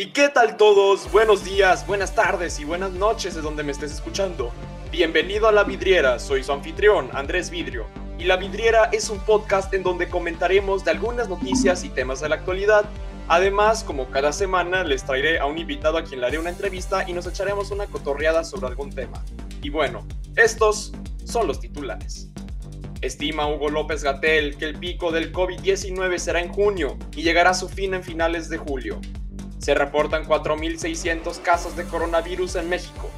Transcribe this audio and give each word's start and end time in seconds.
¿Y 0.00 0.10
qué 0.12 0.28
tal 0.28 0.56
todos? 0.56 1.10
Buenos 1.10 1.42
días, 1.42 1.84
buenas 1.84 2.14
tardes 2.14 2.60
y 2.60 2.64
buenas 2.64 2.92
noches 2.92 3.34
de 3.34 3.40
donde 3.40 3.64
me 3.64 3.72
estés 3.72 3.90
escuchando. 3.90 4.52
Bienvenido 4.92 5.48
a 5.48 5.52
La 5.52 5.64
Vidriera, 5.64 6.20
soy 6.20 6.44
su 6.44 6.52
anfitrión, 6.52 7.10
Andrés 7.14 7.50
Vidrio. 7.50 7.84
Y 8.16 8.22
La 8.22 8.36
Vidriera 8.36 8.90
es 8.92 9.10
un 9.10 9.18
podcast 9.18 9.74
en 9.74 9.82
donde 9.82 10.08
comentaremos 10.08 10.84
de 10.84 10.92
algunas 10.92 11.28
noticias 11.28 11.82
y 11.82 11.88
temas 11.88 12.20
de 12.20 12.28
la 12.28 12.36
actualidad. 12.36 12.84
Además, 13.26 13.82
como 13.82 14.08
cada 14.08 14.32
semana, 14.32 14.84
les 14.84 15.02
traeré 15.02 15.40
a 15.40 15.46
un 15.46 15.58
invitado 15.58 15.98
a 15.98 16.04
quien 16.04 16.20
le 16.20 16.28
haré 16.28 16.38
una 16.38 16.50
entrevista 16.50 17.04
y 17.08 17.12
nos 17.12 17.26
echaremos 17.26 17.72
una 17.72 17.86
cotorreada 17.86 18.44
sobre 18.44 18.68
algún 18.68 18.90
tema. 18.90 19.24
Y 19.62 19.70
bueno, 19.70 20.06
estos 20.36 20.92
son 21.24 21.48
los 21.48 21.58
titulares. 21.58 22.28
Estima 23.00 23.48
Hugo 23.48 23.68
López 23.68 24.04
Gatel 24.04 24.58
que 24.58 24.66
el 24.66 24.78
pico 24.78 25.10
del 25.10 25.32
COVID-19 25.32 26.18
será 26.18 26.40
en 26.40 26.52
junio 26.52 26.96
y 27.16 27.24
llegará 27.24 27.50
a 27.50 27.54
su 27.54 27.68
fin 27.68 27.94
en 27.94 28.04
finales 28.04 28.48
de 28.48 28.58
julio. 28.58 29.00
Se 29.58 29.74
reportan 29.74 30.24
4.600 30.24 31.42
casos 31.42 31.76
de 31.76 31.84
coronavirus 31.84 32.56
en 32.56 32.68
México. 32.68 33.10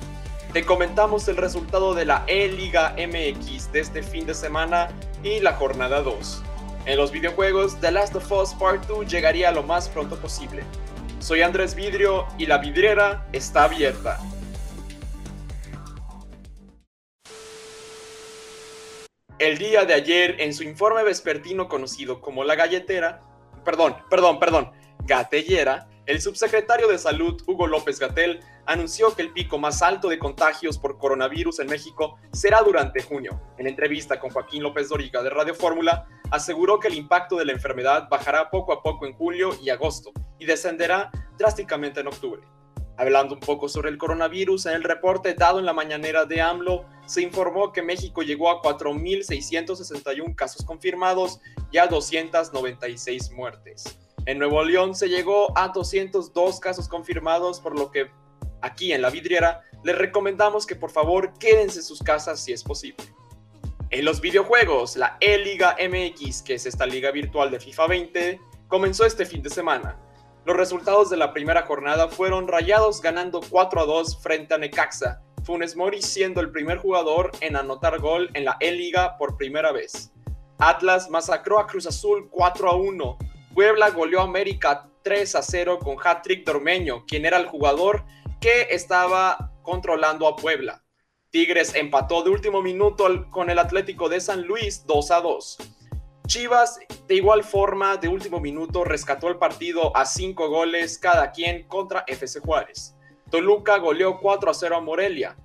Te 0.52 0.64
comentamos 0.64 1.28
el 1.28 1.36
resultado 1.36 1.94
de 1.94 2.06
la 2.06 2.24
E-Liga 2.26 2.96
MX 2.96 3.70
de 3.72 3.80
este 3.80 4.02
fin 4.02 4.26
de 4.26 4.34
semana 4.34 4.88
y 5.22 5.40
la 5.40 5.52
jornada 5.52 6.02
2. 6.02 6.42
En 6.86 6.96
los 6.96 7.12
videojuegos, 7.12 7.78
The 7.80 7.92
Last 7.92 8.16
of 8.16 8.32
Us 8.32 8.54
Part 8.54 8.86
2 8.86 9.06
llegaría 9.06 9.52
lo 9.52 9.62
más 9.62 9.88
pronto 9.88 10.16
posible. 10.16 10.64
Soy 11.20 11.42
Andrés 11.42 11.74
Vidrio 11.74 12.26
y 12.38 12.46
la 12.46 12.58
vidriera 12.58 13.28
está 13.32 13.64
abierta. 13.64 14.18
El 19.38 19.58
día 19.58 19.84
de 19.84 19.94
ayer, 19.94 20.36
en 20.40 20.54
su 20.54 20.64
informe 20.64 21.02
vespertino 21.02 21.68
conocido 21.68 22.20
como 22.20 22.44
La 22.44 22.56
Galletera, 22.56 23.20
perdón, 23.64 23.96
perdón, 24.08 24.38
perdón, 24.38 24.72
Gatellera, 25.04 25.89
el 26.06 26.20
subsecretario 26.20 26.88
de 26.88 26.98
Salud, 26.98 27.40
Hugo 27.46 27.66
López 27.66 27.98
Gatel, 27.98 28.40
anunció 28.66 29.14
que 29.14 29.22
el 29.22 29.32
pico 29.32 29.58
más 29.58 29.82
alto 29.82 30.08
de 30.08 30.18
contagios 30.18 30.78
por 30.78 30.98
coronavirus 30.98 31.60
en 31.60 31.68
México 31.68 32.18
será 32.32 32.62
durante 32.62 33.02
junio. 33.02 33.40
En 33.58 33.66
entrevista 33.66 34.18
con 34.18 34.30
Joaquín 34.30 34.62
López 34.62 34.88
Doriga 34.88 35.22
de 35.22 35.30
Radio 35.30 35.54
Fórmula, 35.54 36.06
aseguró 36.30 36.80
que 36.80 36.88
el 36.88 36.94
impacto 36.94 37.36
de 37.36 37.44
la 37.44 37.52
enfermedad 37.52 38.08
bajará 38.08 38.50
poco 38.50 38.72
a 38.72 38.82
poco 38.82 39.06
en 39.06 39.12
julio 39.12 39.50
y 39.62 39.70
agosto 39.70 40.12
y 40.38 40.46
descenderá 40.46 41.10
drásticamente 41.36 42.00
en 42.00 42.08
octubre. 42.08 42.42
Hablando 42.96 43.34
un 43.34 43.40
poco 43.40 43.68
sobre 43.68 43.88
el 43.88 43.96
coronavirus, 43.96 44.66
en 44.66 44.74
el 44.74 44.82
reporte 44.82 45.34
dado 45.34 45.58
en 45.58 45.64
la 45.64 45.72
mañanera 45.72 46.26
de 46.26 46.40
AMLO, 46.40 46.84
se 47.06 47.22
informó 47.22 47.72
que 47.72 47.82
México 47.82 48.22
llegó 48.22 48.50
a 48.50 48.60
4.661 48.62 50.34
casos 50.34 50.66
confirmados 50.66 51.40
y 51.72 51.78
a 51.78 51.86
296 51.86 53.30
muertes. 53.32 53.99
En 54.26 54.38
Nuevo 54.38 54.62
León 54.62 54.94
se 54.94 55.08
llegó 55.08 55.56
a 55.56 55.68
202 55.68 56.60
casos 56.60 56.88
confirmados, 56.88 57.60
por 57.60 57.78
lo 57.78 57.90
que 57.90 58.10
aquí 58.60 58.92
en 58.92 59.02
la 59.02 59.10
vidriera 59.10 59.62
les 59.82 59.96
recomendamos 59.96 60.66
que 60.66 60.76
por 60.76 60.90
favor 60.90 61.32
quédense 61.38 61.78
en 61.78 61.84
sus 61.84 62.02
casas 62.02 62.40
si 62.40 62.52
es 62.52 62.62
posible. 62.62 63.04
En 63.88 64.04
los 64.04 64.20
videojuegos, 64.20 64.96
la 64.96 65.16
E-Liga 65.20 65.76
MX, 65.80 66.42
que 66.42 66.54
es 66.54 66.66
esta 66.66 66.86
liga 66.86 67.10
virtual 67.10 67.50
de 67.50 67.58
FIFA 67.58 67.86
20, 67.86 68.40
comenzó 68.68 69.04
este 69.04 69.24
fin 69.24 69.42
de 69.42 69.50
semana. 69.50 69.98
Los 70.44 70.56
resultados 70.56 71.10
de 71.10 71.16
la 71.16 71.32
primera 71.32 71.62
jornada 71.62 72.08
fueron 72.08 72.46
Rayados 72.46 73.00
ganando 73.00 73.40
4 73.50 73.80
a 73.80 73.84
2 73.86 74.22
frente 74.22 74.54
a 74.54 74.58
Necaxa, 74.58 75.22
Funes 75.44 75.76
Mori 75.76 76.02
siendo 76.02 76.40
el 76.40 76.50
primer 76.50 76.78
jugador 76.78 77.32
en 77.40 77.56
anotar 77.56 77.98
gol 77.98 78.30
en 78.34 78.44
la 78.44 78.56
E-Liga 78.60 79.16
por 79.18 79.36
primera 79.36 79.72
vez. 79.72 80.12
Atlas 80.58 81.08
masacró 81.08 81.58
a 81.58 81.66
Cruz 81.66 81.86
Azul 81.86 82.28
4 82.30 82.70
a 82.70 82.76
1, 82.76 83.18
Puebla 83.60 83.90
goleó 83.90 84.20
a 84.20 84.24
América 84.24 84.88
3 85.02 85.34
a 85.34 85.42
0 85.42 85.80
con 85.80 85.98
hat-trick 86.02 86.46
dormeño, 86.46 87.04
quien 87.04 87.26
era 87.26 87.36
el 87.36 87.44
jugador 87.44 88.06
que 88.40 88.68
estaba 88.70 89.52
controlando 89.60 90.26
a 90.26 90.34
Puebla. 90.34 90.82
Tigres 91.28 91.74
empató 91.74 92.22
de 92.22 92.30
último 92.30 92.62
minuto 92.62 93.26
con 93.30 93.50
el 93.50 93.58
Atlético 93.58 94.08
de 94.08 94.18
San 94.22 94.46
Luis 94.46 94.86
2 94.86 95.10
a 95.10 95.20
2. 95.20 95.58
Chivas, 96.26 96.80
de 97.06 97.14
igual 97.14 97.44
forma, 97.44 97.98
de 97.98 98.08
último 98.08 98.40
minuto 98.40 98.82
rescató 98.82 99.28
el 99.28 99.36
partido 99.36 99.94
a 99.94 100.06
5 100.06 100.48
goles 100.48 100.96
cada 100.96 101.30
quien 101.30 101.68
contra 101.68 102.04
FC 102.06 102.40
Juárez. 102.40 102.96
Toluca 103.30 103.76
goleó 103.76 104.20
4 104.20 104.52
a 104.52 104.54
0 104.54 104.76
a 104.76 104.80
Morelia. 104.80 105.36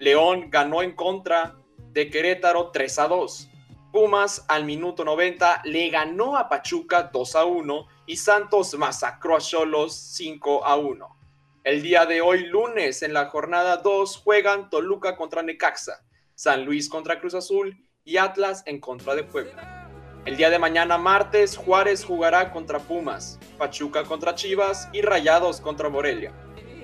León 0.00 0.50
ganó 0.50 0.82
en 0.82 0.96
contra 0.96 1.54
de 1.92 2.10
Querétaro 2.10 2.72
3 2.72 2.98
a 2.98 3.06
2. 3.06 3.49
Pumas 3.92 4.44
al 4.46 4.64
minuto 4.64 5.04
90 5.04 5.62
le 5.64 5.90
ganó 5.90 6.36
a 6.36 6.48
Pachuca 6.48 7.10
2 7.12 7.34
a 7.34 7.44
1 7.44 7.86
y 8.06 8.16
Santos 8.16 8.74
masacró 8.74 9.36
a 9.36 9.40
Cholos 9.40 9.94
5 10.14 10.64
a 10.64 10.76
1. 10.76 11.16
El 11.64 11.82
día 11.82 12.06
de 12.06 12.20
hoy, 12.20 12.46
lunes, 12.46 13.02
en 13.02 13.12
la 13.12 13.26
jornada 13.26 13.78
2, 13.78 14.18
juegan 14.18 14.70
Toluca 14.70 15.16
contra 15.16 15.42
Necaxa, 15.42 16.04
San 16.36 16.64
Luis 16.64 16.88
contra 16.88 17.18
Cruz 17.18 17.34
Azul 17.34 17.84
y 18.04 18.16
Atlas 18.16 18.62
en 18.66 18.78
contra 18.78 19.16
de 19.16 19.24
Puebla. 19.24 19.88
El 20.24 20.36
día 20.36 20.50
de 20.50 20.60
mañana, 20.60 20.96
martes, 20.96 21.56
Juárez 21.56 22.04
jugará 22.04 22.52
contra 22.52 22.78
Pumas, 22.78 23.40
Pachuca 23.58 24.04
contra 24.04 24.36
Chivas 24.36 24.88
y 24.92 25.02
Rayados 25.02 25.60
contra 25.60 25.88
Morelia. 25.88 26.32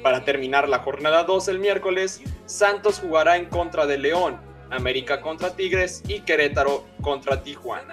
Para 0.03 0.25
terminar 0.25 0.69
la 0.69 0.81
jornada 0.81 1.23
2 1.23 1.49
el 1.49 1.61
miércoles, 1.61 2.21
Santos 2.47 2.99
jugará 2.99 3.37
en 3.37 3.47
contra 3.47 3.87
de 3.87 3.99
León, 3.99 4.41
América 4.71 5.21
contra 5.21 5.55
Tigres 5.55 6.03
y 6.09 6.21
Querétaro 6.21 6.85
contra 7.03 7.43
Tijuana. 7.43 7.93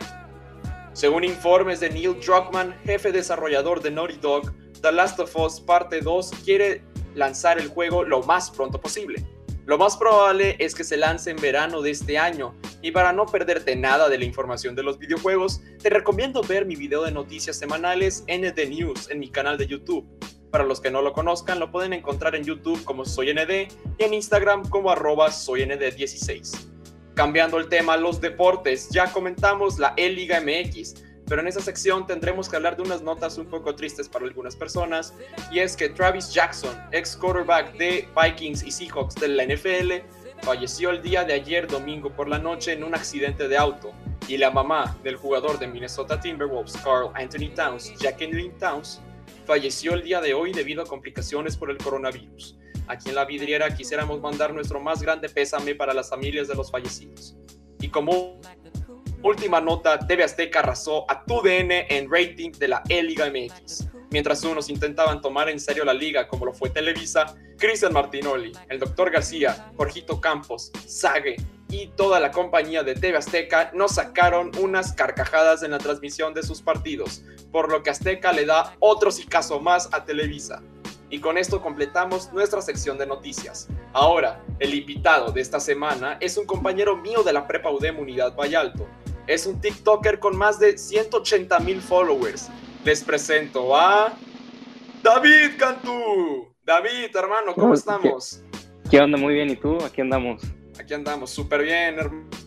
Según 0.93 1.23
informes 1.23 1.79
de 1.79 1.89
Neil 1.89 2.19
Druckmann, 2.19 2.75
jefe 2.83 3.11
desarrollador 3.11 3.81
de 3.81 3.91
Naughty 3.91 4.17
Dog, 4.17 4.53
The 4.81 4.91
Last 4.91 5.19
of 5.19 5.35
Us 5.35 5.59
Parte 5.59 6.01
2 6.01 6.31
quiere 6.43 6.83
lanzar 7.15 7.59
el 7.59 7.67
juego 7.67 8.03
lo 8.03 8.21
más 8.23 8.51
pronto 8.51 8.79
posible. 8.79 9.25
Lo 9.65 9.77
más 9.77 9.95
probable 9.95 10.57
es 10.59 10.75
que 10.75 10.83
se 10.83 10.97
lance 10.97 11.31
en 11.31 11.37
verano 11.37 11.81
de 11.81 11.91
este 11.91 12.17
año, 12.17 12.53
y 12.81 12.91
para 12.91 13.13
no 13.13 13.25
perderte 13.25 13.77
nada 13.77 14.09
de 14.09 14.17
la 14.17 14.25
información 14.25 14.75
de 14.75 14.83
los 14.83 14.99
videojuegos, 14.99 15.61
te 15.81 15.89
recomiendo 15.89 16.41
ver 16.41 16.65
mi 16.65 16.75
video 16.75 17.03
de 17.03 17.11
noticias 17.11 17.57
semanales 17.57 18.25
ND 18.27 18.69
News 18.69 19.09
en 19.09 19.19
mi 19.19 19.29
canal 19.29 19.57
de 19.57 19.67
YouTube. 19.67 20.05
Para 20.53 20.65
los 20.65 20.79
que 20.79 20.91
no 20.91 21.01
lo 21.01 21.13
conozcan, 21.13 21.59
lo 21.59 21.71
pueden 21.71 21.93
encontrar 21.93 22.35
en 22.35 22.43
YouTube 22.43 22.83
como 22.83 23.05
SoyND 23.05 23.49
y 23.97 24.03
en 24.03 24.13
Instagram 24.13 24.69
como 24.69 24.91
arroba 24.91 25.29
SoyND16. 25.29 26.67
Cambiando 27.15 27.57
el 27.57 27.69
tema, 27.69 27.97
los 27.97 28.21
deportes, 28.21 28.87
ya 28.89 29.11
comentamos 29.11 29.79
la 29.79 29.95
E-Liga 29.97 30.41
MX, 30.41 30.93
pero 31.27 31.41
en 31.41 31.47
esa 31.47 31.59
sección 31.59 32.05
tendremos 32.05 32.49
que 32.49 32.55
hablar 32.55 32.77
de 32.77 32.83
unas 32.83 33.01
notas 33.01 33.39
un 33.39 33.47
poco 33.47 33.73
tristes 33.73 34.07
para 34.07 34.25
algunas 34.25 34.55
personas, 34.55 35.15
y 35.51 35.57
es 35.57 35.75
que 35.75 35.89
Travis 35.89 36.31
Jackson, 36.31 36.79
ex 36.91 37.17
quarterback 37.17 37.75
de 37.77 38.07
Vikings 38.15 38.61
y 38.61 38.69
Seahawks 38.69 39.15
de 39.15 39.29
la 39.29 39.45
NFL, 39.45 40.05
falleció 40.43 40.91
el 40.91 41.01
día 41.01 41.23
de 41.23 41.33
ayer 41.33 41.65
domingo 41.65 42.11
por 42.11 42.27
la 42.27 42.37
noche 42.37 42.73
en 42.73 42.83
un 42.83 42.93
accidente 42.93 43.47
de 43.47 43.57
auto, 43.57 43.91
y 44.27 44.37
la 44.37 44.51
mamá 44.51 44.95
del 45.01 45.15
jugador 45.15 45.57
de 45.57 45.65
Minnesota 45.65 46.21
Timberwolves, 46.21 46.77
Carl 46.83 47.09
Anthony 47.15 47.51
Towns, 47.55 47.91
Jacqueline 47.97 48.55
Towns, 48.59 49.01
falleció 49.45 49.93
el 49.93 50.03
día 50.03 50.21
de 50.21 50.33
hoy 50.33 50.51
debido 50.51 50.83
a 50.83 50.85
complicaciones 50.85 51.57
por 51.57 51.69
el 51.69 51.77
coronavirus. 51.77 52.57
Aquí 52.87 53.09
en 53.09 53.15
la 53.15 53.25
vidriera 53.25 53.73
quisiéramos 53.75 54.19
mandar 54.19 54.53
nuestro 54.53 54.79
más 54.79 55.01
grande 55.01 55.29
pésame 55.29 55.75
para 55.75 55.93
las 55.93 56.09
familias 56.09 56.47
de 56.47 56.55
los 56.55 56.69
fallecidos. 56.69 57.35
Y 57.79 57.89
como 57.89 58.39
última 59.21 59.61
nota, 59.61 59.99
TV 59.99 60.23
Azteca 60.23 60.59
arrasó 60.59 61.09
a 61.09 61.23
TUDN 61.25 61.71
en 61.89 62.09
rating 62.11 62.51
de 62.51 62.67
la 62.67 62.83
E-Liga 62.89 63.29
MX. 63.29 63.87
Mientras 64.09 64.43
unos 64.43 64.69
intentaban 64.69 65.21
tomar 65.21 65.49
en 65.49 65.59
serio 65.59 65.83
la 65.85 65.93
liga 65.93 66.27
como 66.27 66.45
lo 66.45 66.53
fue 66.53 66.69
Televisa, 66.69 67.35
Cristian 67.57 67.93
Martinoli, 67.93 68.51
el 68.69 68.79
Dr. 68.79 69.09
García, 69.09 69.71
Jorgito 69.75 70.21
Campos, 70.21 70.71
Sage 70.85 71.37
y 71.69 71.87
toda 71.95 72.19
la 72.19 72.31
compañía 72.31 72.83
de 72.83 72.93
TV 72.93 73.17
Azteca 73.17 73.71
nos 73.73 73.95
sacaron 73.95 74.51
unas 74.59 74.93
carcajadas 74.93 75.63
en 75.63 75.71
la 75.71 75.79
transmisión 75.79 76.33
de 76.33 76.43
sus 76.43 76.61
partidos, 76.61 77.23
por 77.53 77.71
lo 77.71 77.83
que 77.83 77.91
Azteca 77.91 78.33
le 78.33 78.45
da 78.45 78.75
otro 78.79 79.11
caso 79.29 79.61
más 79.61 79.87
a 79.93 80.03
Televisa. 80.03 80.61
Y 81.09 81.19
con 81.19 81.37
esto 81.37 81.61
completamos 81.61 82.33
nuestra 82.33 82.63
sección 82.63 82.97
de 82.97 83.05
noticias. 83.05 83.69
Ahora, 83.93 84.43
el 84.59 84.73
invitado 84.73 85.31
de 85.31 85.39
esta 85.39 85.59
semana 85.59 86.17
es 86.19 86.35
un 86.37 86.47
compañero 86.47 86.97
mío 86.97 87.21
de 87.21 87.31
la 87.31 87.47
Prepa 87.47 87.69
UDEM 87.69 87.99
Unidad 87.99 88.35
Vallalto. 88.35 88.87
Es 89.27 89.45
un 89.45 89.61
TikToker 89.61 90.17
con 90.17 90.35
más 90.35 90.59
de 90.59 90.75
180 90.75 91.59
mil 91.59 91.79
followers. 91.79 92.49
Les 92.83 93.03
presento 93.03 93.77
a 93.77 94.13
David 95.03 95.51
Cantú. 95.59 96.47
David, 96.65 97.15
hermano, 97.15 97.53
¿cómo 97.53 97.75
estamos? 97.75 98.41
¿Qué 98.89 98.99
onda? 98.99 99.17
Muy 99.19 99.35
bien, 99.35 99.51
¿y 99.51 99.55
tú? 99.55 99.77
Aquí 99.85 100.01
andamos. 100.01 100.41
Aquí 100.79 100.95
andamos, 100.95 101.29
súper 101.29 101.61
bien, 101.61 101.99
hermano. 101.99 102.42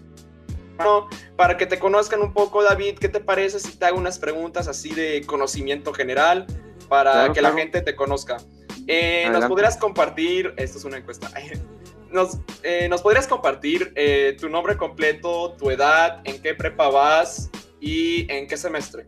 Para 1.37 1.57
que 1.57 1.67
te 1.67 1.79
conozcan 1.79 2.21
un 2.23 2.33
poco, 2.33 2.63
David, 2.63 2.99
¿qué 2.99 3.09
te 3.09 3.21
parece 3.21 3.61
si 3.61 3.77
te 3.77 3.87
hago 3.87 3.99
unas 3.99 4.19
preguntas 4.19 4.69
así 4.69 4.95
de 4.95 5.23
conocimiento 5.27 5.93
general 5.93 6.47
para 6.89 7.33
que 7.33 7.43
la 7.43 7.53
gente 7.53 7.83
te 7.83 7.95
conozca? 7.95 8.39
Eh, 8.87 9.29
¿Nos 9.33 9.47
podrías 9.47 9.77
compartir, 9.77 10.55
esto 10.57 10.79
es 10.79 10.85
una 10.85 10.99
encuesta, 10.99 11.29
nos, 12.11 12.39
eh, 12.63 12.89
¿nos 12.89 13.03
podrías 13.03 13.27
compartir 13.27 13.93
eh, 13.97 14.37
tu 14.41 14.49
nombre 14.49 14.77
completo, 14.77 15.55
tu 15.59 15.71
edad, 15.71 16.21
en 16.25 16.41
qué 16.41 16.55
prepa 16.55 16.89
vas 16.89 17.51
y 17.81 18.31
en 18.33 18.47
qué 18.47 18.57
semestre? 18.57 19.07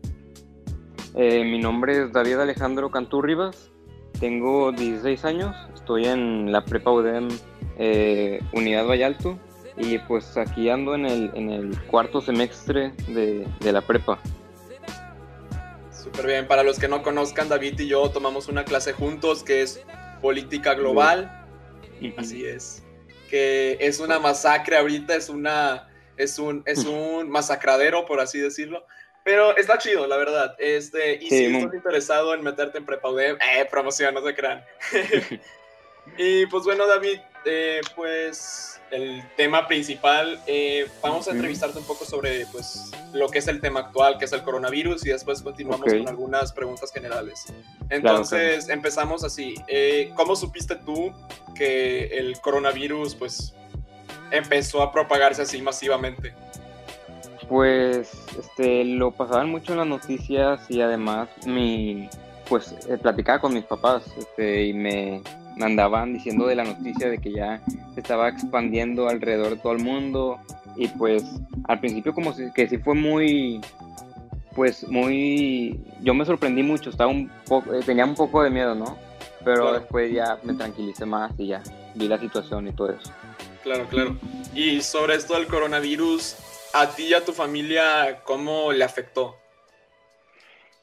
mi 1.15 1.59
nombre 1.59 2.05
es 2.05 2.13
David 2.13 2.39
Alejandro 2.39 2.93
Cantú 2.93 3.23
Rivas, 3.23 3.73
tengo 4.21 4.71
16 4.71 5.25
años, 5.25 5.57
estoy 5.75 6.05
en 6.05 6.53
la 6.53 6.65
prepa 6.65 6.93
UDEM 6.93 7.27
Unidad 8.53 8.87
Vallalto 8.87 9.37
y 9.79 9.99
pues 9.99 10.37
aquí 10.37 10.69
ando 10.69 10.95
en 10.95 11.07
el, 11.07 11.31
en 11.35 11.51
el 11.51 11.81
cuarto 11.85 12.21
semestre 12.21 12.93
de, 13.09 13.47
de 13.61 13.73
la 13.73 13.81
prepa. 13.81 14.19
Súper 15.93 16.27
bien, 16.27 16.49
para 16.49 16.63
los 16.63 16.79
que 16.79 16.89
no 16.89 17.03
conozcan, 17.03 17.49
David 17.49 17.79
y 17.81 17.89
yo 17.89 18.11
tomamos 18.11 18.49
una 18.49 18.65
clase 18.65 18.93
juntos 18.93 19.43
que 19.43 19.63
es 19.63 19.83
política 20.21 20.75
global. 20.75 21.47
Así 22.17 22.45
es. 22.45 22.83
Que 23.31 23.77
es 23.81 24.01
una 24.01 24.19
masacre 24.19 24.77
ahorita, 24.77 25.15
es 25.15 25.29
una 25.29 25.89
es 26.17 26.39
un 26.39 26.63
es 26.67 26.85
un 26.85 27.31
masacradero 27.31 28.07
por 28.07 28.21
así 28.21 28.39
decirlo. 28.41 28.87
Pero 29.25 29.57
está 29.57 29.77
chido, 29.77 30.07
la 30.07 30.17
verdad. 30.17 30.57
Este, 30.59 31.17
y 31.17 31.29
si 31.29 31.45
estás 31.45 31.75
interesado 31.75 32.33
en 32.35 32.43
meterte 32.43 32.79
en 32.79 32.87
prepa 32.87 33.11
eh, 33.21 33.67
promoción, 33.71 34.15
no 34.15 34.25
se 34.25 34.35
crean. 34.35 34.65
y 36.17 36.47
pues 36.47 36.65
bueno, 36.65 36.87
David, 36.87 37.21
eh, 37.45 37.81
pues 37.95 38.81
el 38.91 39.23
tema 39.37 39.67
principal, 39.67 40.41
eh, 40.47 40.89
vamos 41.03 41.29
a 41.29 41.33
entrevistarte 41.33 41.79
un 41.79 41.85
poco 41.85 42.05
sobre 42.05 42.47
pues 42.47 42.91
lo 43.13 43.29
que 43.29 43.39
es 43.39 43.49
el 43.49 43.61
tema 43.61 43.81
actual, 43.81 44.19
que 44.19 44.25
es 44.25 44.33
el 44.33 44.43
coronavirus, 44.43 45.05
y 45.07 45.11
después 45.11 45.43
continuamos 45.43 45.87
con 45.87 46.09
algunas 46.09 46.53
preguntas 46.53 46.93
generales. 46.93 47.47
Entonces, 47.91 48.69
empezamos 48.69 49.25
así. 49.25 49.55
Eh, 49.67 50.13
¿Cómo 50.15 50.37
supiste 50.37 50.77
tú 50.77 51.13
que 51.55 52.07
el 52.19 52.41
coronavirus 52.41 53.15
pues 53.15 53.55
empezó 54.31 54.83
a 54.83 54.93
propagarse 54.93 55.43
así 55.43 55.61
masivamente? 55.61 56.35
Pues 57.49 58.11
este, 58.39 58.85
lo 58.85 59.11
pasaban 59.11 59.51
mucho 59.51 59.73
en 59.73 59.79
las 59.79 59.87
noticias 59.87 60.61
y 60.71 60.83
además 60.83 61.29
mi, 61.47 62.09
pues 62.49 62.75
platicaba 63.01 63.41
con 63.41 63.55
mis 63.55 63.65
papás 63.65 64.03
este, 64.19 64.67
y 64.67 64.75
me, 64.75 65.23
andaban 65.61 66.15
diciendo 66.15 66.47
de 66.47 66.55
la 66.55 66.65
noticia 66.65 67.09
de 67.09 67.19
que 67.19 67.33
ya 67.33 67.61
se 67.95 68.01
estaba 68.01 68.29
expandiendo 68.29 69.09
alrededor 69.09 69.51
de 69.51 69.57
todo 69.57 69.73
el 69.73 69.83
mundo. 69.83 70.39
Y 70.77 70.89
pues 70.89 71.25
al 71.65 71.81
principio 71.81 72.15
como 72.15 72.35
que 72.55 72.69
sí 72.69 72.79
fue 72.79 72.95
muy 72.95 73.61
pues 74.55 74.89
muy 74.89 75.81
yo 76.01 76.15
me 76.15 76.25
sorprendí 76.25 76.65
mucho 76.65 76.91
estaba 76.91 77.09
un 77.09 77.31
poco 77.47 77.73
eh, 77.75 77.81
tenía 77.87 78.05
un 78.05 78.17
poco 78.17 78.43
de 78.43 78.51
miedo 78.51 78.75
no 78.75 78.99
pero 79.45 79.73
después 79.73 80.13
ya 80.13 80.39
me 80.43 80.55
tranquilicé 80.55 81.07
más 81.07 81.33
y 81.39 81.47
ya 81.49 81.63
vi 81.95 82.09
la 82.09 82.19
situación 82.19 82.67
y 82.67 82.73
todo 82.73 82.91
eso. 82.91 83.13
Claro 83.63 83.87
claro. 83.87 84.17
Y 84.55 84.81
sobre 84.83 85.15
esto 85.15 85.35
del 85.35 85.47
coronavirus 85.47 86.37
a 86.75 86.89
ti 86.89 87.05
y 87.05 87.15
a 87.15 87.25
tu 87.25 87.33
familia 87.33 88.21
cómo 88.25 88.73
le 88.73 88.85
afectó 88.85 89.37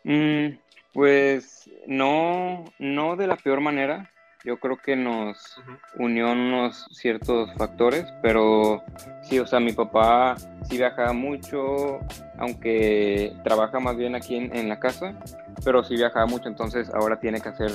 mm, 0.04 0.48
pues 0.94 1.70
no 1.86 2.64
no 2.80 3.16
de 3.18 3.28
la 3.28 3.36
peor 3.36 3.60
manera 3.60 4.10
yo 4.46 4.60
creo 4.60 4.78
que 4.78 4.96
nos 4.96 5.58
unió 5.98 6.32
unos 6.32 6.86
ciertos 6.92 7.52
factores, 7.56 8.06
pero 8.22 8.84
sí, 9.24 9.40
o 9.40 9.48
sea, 9.48 9.60
mi 9.60 9.74
papá 9.74 10.36
sí 10.70 10.78
viajaba 10.78 11.14
mucho, 11.14 12.00
aunque 12.38 13.36
trabaja 13.44 13.80
más 13.80 13.98
bien 13.98 14.14
aquí 14.14 14.36
en, 14.36 14.70
la 14.70 14.80
casa, 14.80 15.14
pero 15.64 15.84
sí 15.84 15.96
viajaba 15.96 16.28
mucho, 16.28 16.48
entonces 16.48 16.90
ahora 16.94 17.20
tiene 17.20 17.42
que 17.42 17.50
hacer 17.50 17.72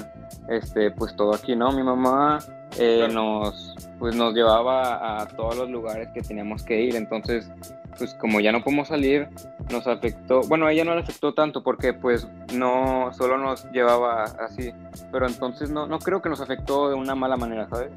este, 0.49 0.93
pues 0.93 1.15
todo 1.17 1.35
aquí, 1.35 1.57
¿no? 1.57 1.73
Mi 1.73 1.83
mamá 1.83 2.39
eh, 2.79 3.09
nos, 3.13 3.75
pues 3.99 4.15
nos 4.15 4.35
llevaba 4.35 5.21
a 5.21 5.29
todos 5.29 5.57
los 5.57 5.71
lugares 5.71 6.09
que 6.15 6.23
teníamos 6.23 6.63
que 6.63 6.81
ir, 6.81 6.97
entonces 6.97 7.51
pues 7.99 8.15
como 8.15 8.41
ya 8.41 8.53
no 8.53 8.63
podemos 8.63 8.89
salir, 8.89 9.29
nos 9.71 9.87
afectó, 9.87 10.41
bueno, 10.43 10.67
a 10.67 10.73
ella 10.73 10.85
no 10.85 10.95
le 10.95 11.03
afectó 11.03 11.35
tanto 11.35 11.63
porque 11.63 11.93
pues 11.93 12.27
no, 12.55 13.11
solo 13.13 13.37
nos 13.37 13.71
llevaba 13.73 14.25
así, 14.25 14.73
pero 15.13 15.27
entonces 15.27 15.71
no, 15.71 15.87
no 15.87 15.99
creo 15.99 16.23
que 16.23 16.29
nos 16.29 16.41
afectó 16.41 16.89
de 16.89 16.95
una 16.95 17.15
mala 17.15 17.37
manera, 17.37 17.69
¿sabes? 17.69 17.91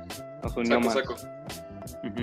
Nos 0.44 0.58
unió 0.58 0.80
más. 0.82 0.98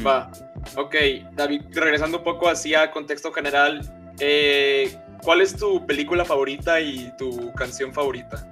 Va, 0.05 0.31
ok, 0.76 0.94
David, 1.32 1.62
regresando 1.73 2.19
un 2.19 2.25
poco 2.25 2.49
así 2.49 2.75
a 2.75 2.91
contexto 2.91 3.32
general, 3.32 3.81
eh, 4.19 4.94
¿cuál 5.23 5.41
es 5.41 5.56
tu 5.56 5.87
película 5.87 6.25
favorita 6.25 6.81
y 6.81 7.11
tu 7.17 7.50
canción 7.52 7.94
favorita? 7.94 8.47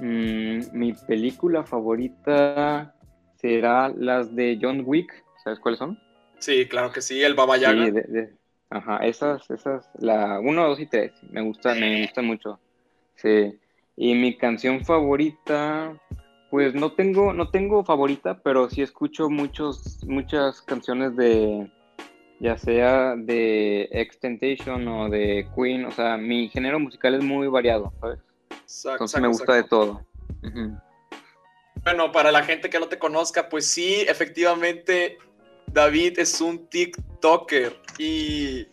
Mm, 0.00 0.60
mi 0.72 0.92
película 0.92 1.62
favorita 1.62 2.92
será 3.46 3.88
las 3.96 4.34
de 4.34 4.58
John 4.60 4.82
Wick, 4.84 5.24
¿sabes 5.44 5.60
cuáles 5.60 5.78
son? 5.78 5.98
Sí, 6.38 6.66
claro 6.66 6.90
que 6.90 7.00
sí, 7.00 7.22
el 7.22 7.34
Baba 7.34 7.56
Yaga. 7.56 7.86
Sí, 7.86 7.92
Ajá, 8.68 8.96
esas, 8.98 9.48
esas, 9.48 9.88
la 9.98 10.40
1, 10.40 10.68
2 10.68 10.80
y 10.80 10.86
3, 10.86 11.12
me 11.30 11.40
gustan, 11.42 11.78
me 11.78 12.02
gustan 12.02 12.26
mucho. 12.26 12.58
Sí. 13.14 13.56
Y 13.96 14.14
mi 14.14 14.36
canción 14.36 14.84
favorita, 14.84 15.96
pues 16.50 16.74
no 16.74 16.92
tengo, 16.92 17.32
no 17.32 17.50
tengo 17.50 17.84
favorita, 17.84 18.40
pero 18.42 18.68
sí 18.68 18.82
escucho 18.82 19.30
muchos, 19.30 20.04
muchas 20.04 20.60
canciones 20.62 21.14
de, 21.16 21.70
ya 22.40 22.58
sea 22.58 23.14
de 23.14 23.88
Extentation 23.92 24.88
o 24.88 25.08
de 25.08 25.48
Queen, 25.54 25.84
o 25.84 25.92
sea, 25.92 26.16
mi 26.16 26.48
género 26.48 26.80
musical 26.80 27.14
es 27.14 27.22
muy 27.22 27.46
variado, 27.46 27.92
¿sabes? 28.00 28.18
Entonces 28.90 29.20
me 29.20 29.28
gusta 29.28 29.54
de 29.54 29.62
todo. 29.62 30.04
Bueno, 31.86 32.10
para 32.10 32.32
la 32.32 32.42
gente 32.42 32.68
que 32.68 32.80
no 32.80 32.88
te 32.88 32.98
conozca, 32.98 33.48
pues 33.48 33.70
sí, 33.70 34.04
efectivamente, 34.08 35.18
David 35.68 36.18
es 36.18 36.40
un 36.40 36.66
TikToker 36.66 37.80
y 37.96 38.66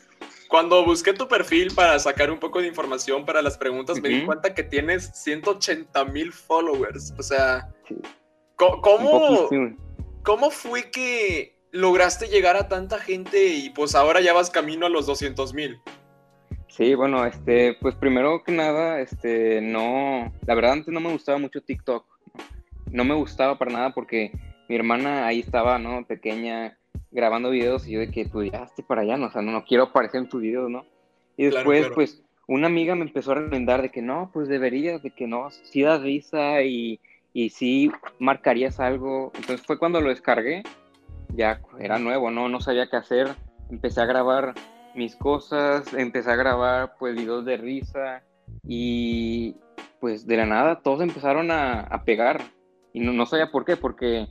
cuando 0.48 0.84
busqué 0.84 1.14
tu 1.14 1.28
perfil 1.28 1.72
para 1.76 2.00
sacar 2.00 2.32
un 2.32 2.40
poco 2.40 2.60
de 2.60 2.66
información 2.66 3.24
para 3.24 3.44
las 3.44 3.56
preguntas, 3.56 4.02
me 4.02 4.10
di 4.10 4.26
cuenta 4.26 4.56
que 4.56 4.64
tienes 4.64 5.12
180 5.14 6.06
mil 6.06 6.34
followers. 6.34 7.14
O 7.20 7.22
sea, 7.22 7.70
¿cómo, 8.56 9.48
¿cómo 10.24 10.50
fue 10.50 10.90
que 10.90 11.56
lograste 11.70 12.30
llegar 12.30 12.56
a 12.56 12.68
tanta 12.68 12.98
gente 12.98 13.46
y 13.46 13.70
pues 13.70 13.94
ahora 13.94 14.22
ya 14.22 14.34
vas 14.34 14.50
camino 14.50 14.88
a 14.88 14.90
los 14.90 15.06
200 15.06 15.54
mil? 15.54 15.80
Sí, 16.68 16.96
bueno, 16.96 17.24
este, 17.28 17.78
pues 17.80 17.94
primero 17.94 18.44
que 18.44 18.54
nada, 18.54 19.02
este, 19.02 19.62
no, 19.62 20.34
la 20.48 20.56
verdad 20.56 20.72
antes 20.72 20.92
no 20.92 21.00
me 21.00 21.12
gustaba 21.12 21.38
mucho 21.38 21.62
TikTok. 21.62 22.13
No 22.94 23.04
me 23.04 23.16
gustaba 23.16 23.58
para 23.58 23.72
nada 23.72 23.94
porque 23.94 24.32
mi 24.70 24.76
hermana 24.76 25.28
ahí 25.28 25.42
estaba, 25.42 25.78
¿no? 25.80 26.06
Pequeña, 26.06 26.78
grabando 27.12 27.50
videos 27.50 27.88
y 27.88 27.92
yo 27.92 28.00
de 28.00 28.10
que 28.10 28.26
tú 28.26 28.44
ya 28.44 28.64
esté 28.64 28.84
para 28.84 29.02
allá, 29.02 29.18
no, 29.18 29.28
o 29.28 29.32
sea, 29.32 29.42
no, 29.42 29.66
quiero 29.66 29.84
aparecer 29.84 30.22
en 30.22 30.30
tus 30.30 30.42
videos, 30.42 30.70
¿no? 30.70 30.86
Y 31.36 31.46
después, 31.46 31.90
pues, 31.94 32.24
una 32.48 32.68
amiga 32.68 32.96
me 32.96 33.04
empezó 33.04 33.32
a 33.32 33.36
recomendar 33.36 33.82
de 33.82 33.90
que 33.90 34.02
no, 34.02 34.30
pues 34.32 34.48
deberías, 34.48 35.02
de 35.02 35.12
que 35.12 35.28
no, 35.28 35.50
sí 35.50 35.82
das 35.82 36.02
risa 36.02 36.62
y, 36.62 37.00
y 37.34 37.50
sí 37.50 37.92
marcarías 38.20 38.80
algo. 38.80 39.32
Entonces 39.36 39.66
fue 39.66 39.80
cuando 39.80 40.00
lo 40.00 40.10
descargué, 40.10 40.64
ya 41.36 41.62
era 41.80 42.00
nuevo, 42.00 42.32
¿no? 42.32 42.48
No 42.50 42.62
sabía 42.62 42.90
qué 42.90 42.98
hacer, 42.98 43.30
empecé 43.70 44.02
a 44.02 44.06
grabar 44.06 44.54
mis 44.96 45.16
cosas, 45.16 45.92
empecé 45.94 46.32
a 46.32 46.36
grabar 46.36 46.94
pues 47.00 47.16
videos 47.16 47.46
de 47.46 47.58
risa 47.58 48.24
y 48.68 49.56
pues 50.00 50.28
de 50.28 50.38
la 50.38 50.46
nada 50.46 50.82
todos 50.82 51.02
empezaron 51.02 51.50
a, 51.50 51.82
a 51.82 52.04
pegar 52.04 52.42
y 52.94 53.00
no, 53.00 53.12
no 53.12 53.26
sabía 53.26 53.52
por 53.52 53.66
qué, 53.66 53.76
porque 53.76 54.28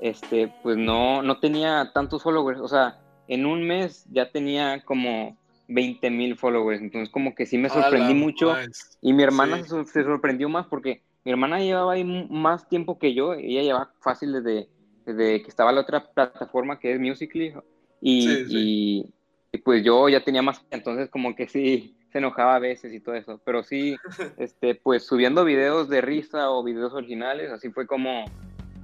este, 0.00 0.52
pues 0.62 0.76
no, 0.76 1.22
no 1.22 1.38
tenía 1.38 1.92
tantos 1.92 2.22
followers. 2.22 2.60
O 2.60 2.68
sea, 2.68 2.98
en 3.28 3.46
un 3.46 3.66
mes 3.66 4.06
ya 4.10 4.30
tenía 4.30 4.82
como 4.84 5.36
20 5.68 6.10
mil 6.10 6.36
followers. 6.36 6.80
Entonces, 6.80 7.10
como 7.10 7.34
que 7.34 7.46
sí 7.46 7.58
me 7.58 7.68
sorprendí 7.68 8.14
mucho. 8.14 8.54
Y 9.00 9.12
mi 9.12 9.22
hermana 9.22 9.62
se, 9.64 9.84
sorprendió 9.84 10.48
más 10.48 10.66
porque 10.66 11.02
mi 11.24 11.32
hermana 11.32 11.60
llevaba 11.60 11.92
ahí 11.92 12.04
más 12.04 12.68
tiempo 12.68 12.98
que 12.98 13.14
yo. 13.14 13.34
Ella 13.34 13.62
llevaba 13.62 13.92
fácil 14.00 14.32
desde, 14.32 14.68
desde 15.04 15.42
que 15.42 15.48
estaba 15.48 15.72
la 15.72 15.82
otra 15.82 16.12
plataforma 16.12 16.78
que 16.78 16.92
es 16.92 17.00
Musically. 17.00 17.54
Y, 18.00 19.12
y, 19.52 19.58
pues 19.64 19.82
yo 19.82 20.08
ya 20.08 20.22
tenía 20.22 20.42
más. 20.42 20.64
Entonces, 20.70 21.10
como 21.10 21.34
que 21.34 21.48
sí 21.48 21.95
se 22.12 22.18
enojaba 22.18 22.56
a 22.56 22.60
veces 22.60 22.92
y 22.92 23.00
todo 23.00 23.14
eso. 23.14 23.40
Pero 23.44 23.62
sí, 23.62 23.96
este, 24.38 24.74
pues 24.74 25.06
subiendo 25.06 25.44
videos 25.44 25.88
de 25.88 26.00
risa 26.00 26.50
o 26.50 26.62
videos 26.62 26.92
originales, 26.92 27.50
así 27.50 27.70
fue 27.70 27.86
como 27.86 28.24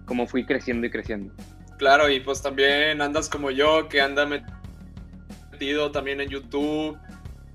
como 0.04 0.26
fui 0.26 0.44
creciendo 0.44 0.86
y 0.86 0.90
creciendo. 0.90 1.32
Claro, 1.78 2.10
y 2.10 2.20
pues 2.20 2.42
también 2.42 3.00
andas 3.00 3.28
como 3.28 3.50
yo, 3.50 3.88
que 3.88 4.00
anda 4.00 4.26
metido 4.26 5.90
también 5.90 6.20
en 6.20 6.28
YouTube, 6.28 6.98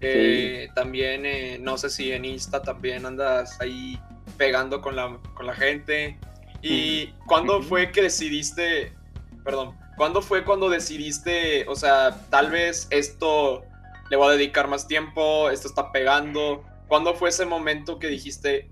eh, 0.01 0.69
también 0.75 1.25
eh, 1.25 1.57
no 1.59 1.77
sé 1.77 1.89
si 1.89 2.11
en 2.11 2.25
Insta 2.25 2.61
también 2.61 3.05
andas 3.05 3.59
ahí 3.61 3.99
pegando 4.37 4.81
con 4.81 4.95
la, 4.95 5.19
con 5.33 5.45
la 5.45 5.53
gente. 5.53 6.17
¿Y 6.61 7.07
cuándo 7.27 7.61
fue 7.61 7.91
que 7.91 8.01
decidiste, 8.01 8.93
perdón, 9.43 9.77
cuándo 9.95 10.21
fue 10.21 10.43
cuando 10.43 10.69
decidiste, 10.69 11.65
o 11.67 11.75
sea, 11.75 12.19
tal 12.29 12.49
vez 12.49 12.87
esto 12.89 13.63
le 14.09 14.17
voy 14.17 14.27
a 14.27 14.31
dedicar 14.37 14.67
más 14.67 14.87
tiempo, 14.87 15.49
esto 15.49 15.67
está 15.67 15.91
pegando? 15.91 16.63
¿Cuándo 16.87 17.13
fue 17.15 17.29
ese 17.29 17.45
momento 17.45 17.99
que 17.99 18.07
dijiste, 18.07 18.69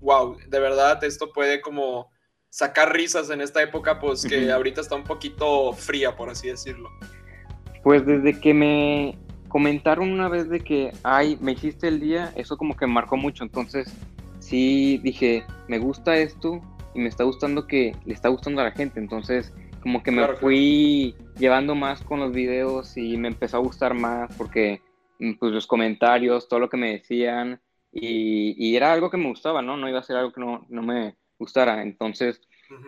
wow, 0.00 0.36
de 0.46 0.60
verdad 0.60 1.02
esto 1.04 1.32
puede 1.32 1.60
como 1.60 2.10
sacar 2.50 2.92
risas 2.92 3.30
en 3.30 3.40
esta 3.40 3.62
época, 3.62 3.98
pues 3.98 4.24
que 4.24 4.50
ahorita 4.50 4.80
está 4.80 4.94
un 4.94 5.04
poquito 5.04 5.72
fría, 5.72 6.16
por 6.16 6.30
así 6.30 6.48
decirlo. 6.48 6.88
Pues 7.82 8.06
desde 8.06 8.38
que 8.40 8.54
me 8.54 9.18
comentaron 9.48 10.12
una 10.12 10.28
vez 10.28 10.48
de 10.48 10.60
que, 10.60 10.92
ay, 11.02 11.36
me 11.40 11.52
hiciste 11.52 11.88
el 11.88 12.00
día, 12.00 12.32
eso 12.36 12.56
como 12.56 12.76
que 12.76 12.86
marcó 12.86 13.16
mucho, 13.16 13.44
entonces 13.44 13.92
sí 14.38 14.98
dije, 15.02 15.44
me 15.68 15.78
gusta 15.78 16.16
esto 16.16 16.60
y 16.94 17.00
me 17.00 17.08
está 17.08 17.24
gustando 17.24 17.66
que 17.66 17.96
le 18.04 18.14
está 18.14 18.28
gustando 18.28 18.60
a 18.60 18.64
la 18.64 18.70
gente. 18.70 19.00
Entonces, 19.00 19.52
como 19.84 20.02
que 20.02 20.10
me 20.10 20.26
fui 20.36 21.14
llevando 21.38 21.74
más 21.74 22.00
con 22.00 22.18
los 22.18 22.32
videos 22.32 22.96
y 22.96 23.18
me 23.18 23.28
empezó 23.28 23.58
a 23.58 23.60
gustar 23.60 23.92
más 23.92 24.34
porque 24.34 24.80
mm, 25.18 25.34
pues 25.34 25.52
los 25.52 25.66
comentarios, 25.66 26.48
todo 26.48 26.58
lo 26.58 26.70
que 26.70 26.78
me 26.78 26.92
decían 26.92 27.60
y, 27.92 28.74
era 28.74 28.94
algo 28.94 29.10
que 29.10 29.18
me 29.18 29.28
gustaba, 29.28 29.60
¿no? 29.60 29.76
No 29.76 29.86
iba 29.86 29.98
a 29.98 30.02
ser 30.02 30.16
algo 30.16 30.32
que 30.32 30.40
no, 30.40 30.64
no 30.70 30.82
me 30.82 31.16
gustara. 31.38 31.82
Entonces, 31.82 32.40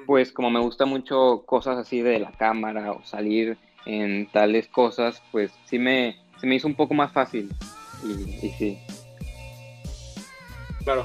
pues 0.06 0.32
como 0.32 0.50
me 0.50 0.58
gusta 0.58 0.86
mucho 0.86 1.44
cosas 1.44 1.76
así 1.76 2.00
de 2.00 2.18
la 2.18 2.32
cámara 2.32 2.92
o 2.92 3.04
salir 3.04 3.58
en 3.84 4.26
tales 4.32 4.66
cosas, 4.66 5.22
pues 5.30 5.52
sí 5.66 5.78
me, 5.78 6.16
se 6.40 6.46
me 6.46 6.54
hizo 6.54 6.66
un 6.66 6.76
poco 6.76 6.94
más 6.94 7.12
fácil. 7.12 7.50
Y, 8.04 8.46
y 8.46 8.50
sí. 8.52 8.78
Claro. 10.82 11.04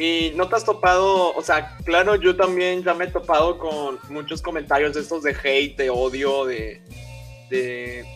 Y 0.00 0.32
no 0.34 0.48
te 0.48 0.56
has 0.56 0.64
topado, 0.64 1.34
o 1.34 1.42
sea, 1.42 1.76
claro, 1.84 2.16
yo 2.16 2.34
también 2.34 2.82
ya 2.82 2.94
me 2.94 3.04
he 3.04 3.08
topado 3.08 3.58
con 3.58 3.98
muchos 4.08 4.40
comentarios 4.40 4.94
de 4.94 5.00
estos 5.00 5.22
de 5.22 5.36
hate, 5.44 5.76
de 5.76 5.90
odio, 5.90 6.46
de. 6.46 6.82
de 7.50 8.06